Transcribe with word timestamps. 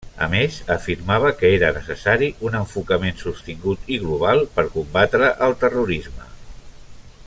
A 0.25 0.27
més, 0.29 0.55
afirmava 0.75 1.33
que 1.41 1.51
era 1.57 1.69
necessari 1.75 2.29
un 2.49 2.57
enfocament 2.61 3.21
sostingut 3.25 3.93
i 3.97 4.01
global 4.07 4.43
per 4.57 4.67
combatre 4.79 5.31
el 5.49 5.59
terrorisme. 5.65 6.31